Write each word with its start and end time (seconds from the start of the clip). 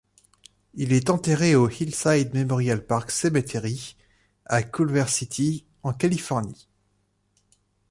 Il 0.73 0.93
est 0.93 1.11
enterré 1.11 1.53
au 1.53 1.69
Hillside 1.69 2.31
Memorial 2.33 2.83
Park 2.83 3.11
Cemetery 3.11 3.95
à 4.47 4.63
Culver 4.63 5.05
City 5.07 5.63
en 5.83 5.93
Californie. 5.93 6.67